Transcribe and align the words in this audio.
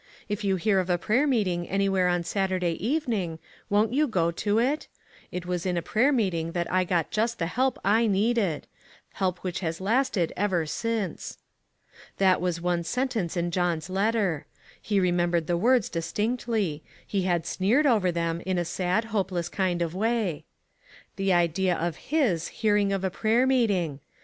If 0.27 0.43
you 0.43 0.55
hear 0.55 0.79
of 0.79 0.89
a 0.89 0.97
prayer 0.97 1.27
meeting 1.27 1.69
anywhere 1.69 2.07
on 2.07 2.23
Saturday 2.23 2.71
evening, 2.83 3.37
won't 3.69 3.93
you 3.93 4.07
go 4.07 4.31
to 4.31 4.57
it? 4.57 4.87
It 5.31 5.45
was 5.45 5.63
in 5.63 5.77
a 5.77 5.83
prayer 5.83 6.11
meeting 6.11 6.53
that 6.53 6.65
I 6.71 6.85
got 6.85 7.11
just 7.11 7.37
the 7.37 7.45
help 7.45 7.77
I 7.85 8.07
needed; 8.07 8.65
help 9.11 9.37
which 9.43 9.59
has 9.59 9.79
lasted 9.79 10.33
ever 10.35 10.65
since." 10.65 11.37
That 12.17 12.41
was 12.41 12.59
one 12.59 12.83
sentence 12.83 13.37
in 13.37 13.51
John's 13.51 13.91
letter. 13.91 14.47
He 14.81 14.99
remembered 14.99 15.45
the 15.45 15.55
words 15.55 15.87
distinctly; 15.87 16.81
he 17.05 17.21
had 17.25 17.45
sneered 17.45 17.85
over 17.85 18.11
them, 18.11 18.41
in 18.43 18.57
a 18.57 18.65
sad, 18.65 19.05
hopeless 19.05 19.49
kind 19.49 19.83
of 19.83 19.93
way. 19.93 20.45
The 21.15 21.31
idea 21.31 21.75
of 21.77 21.99
Ms 22.11 22.47
hearing 22.47 22.91
of 22.91 23.03
a 23.03 23.11
prayer 23.11 23.45
meeting 23.45 23.99